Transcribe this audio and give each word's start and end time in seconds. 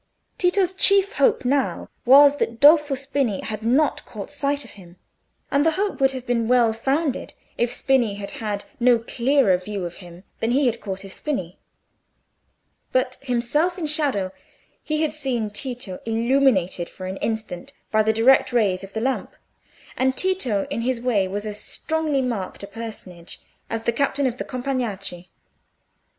Tito's 0.39 0.73
chief 0.73 1.17
hope 1.17 1.45
now 1.45 1.87
was 2.05 2.37
that 2.37 2.59
Dolfo 2.59 2.95
Spini 2.95 3.41
had 3.43 3.61
not 3.61 4.03
caught 4.03 4.31
sight 4.31 4.63
of 4.65 4.71
him, 4.71 4.95
and 5.51 5.63
the 5.63 5.73
hope 5.77 5.99
would 6.01 6.09
have 6.13 6.25
been 6.25 6.47
well 6.47 6.73
founded 6.73 7.33
if 7.55 7.71
Spini 7.71 8.15
had 8.15 8.31
had 8.31 8.63
no 8.79 8.97
clearer 8.97 9.55
view 9.57 9.85
of 9.85 9.97
him 9.97 10.23
than 10.39 10.49
he 10.49 10.65
had 10.65 10.81
caught 10.81 11.03
of 11.03 11.13
Spini. 11.13 11.59
But, 12.91 13.17
himself 13.21 13.77
in 13.77 13.85
shadow, 13.85 14.31
he 14.83 15.03
had 15.03 15.13
seen 15.13 15.51
Tito 15.51 15.99
illuminated 16.07 16.89
for 16.89 17.05
an 17.05 17.17
instant 17.17 17.71
by 17.91 18.01
the 18.01 18.11
direct 18.11 18.51
rays 18.51 18.83
of 18.83 18.93
the 18.93 19.01
lamp, 19.01 19.35
and 19.95 20.17
Tito 20.17 20.65
in 20.71 20.81
his 20.81 20.99
way 20.99 21.27
was 21.27 21.45
as 21.45 21.59
strongly 21.61 22.23
marked 22.23 22.63
a 22.63 22.67
personage 22.67 23.39
as 23.69 23.83
the 23.83 23.93
captain 23.93 24.25
of 24.25 24.37
the 24.39 24.45
Compagnacci. 24.45 25.29